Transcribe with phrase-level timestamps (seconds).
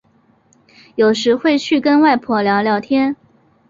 [0.95, 3.15] 有空时会去跟外婆聊聊天